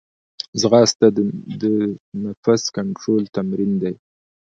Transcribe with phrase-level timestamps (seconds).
[0.61, 1.07] ځغاسته
[1.61, 1.63] د
[2.23, 3.93] نفس کنټرول تمرین دی